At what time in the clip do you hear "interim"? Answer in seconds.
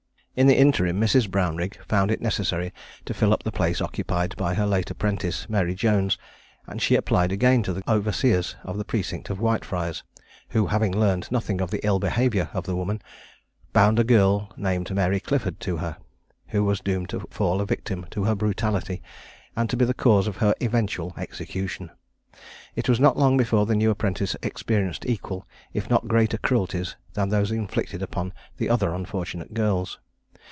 0.57-0.97